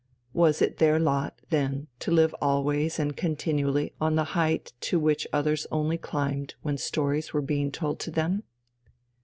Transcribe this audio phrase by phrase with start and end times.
[0.33, 5.27] Was it their lot, then, to live always and continually on the height to which
[5.31, 8.41] others only climbed when stories were being told to them?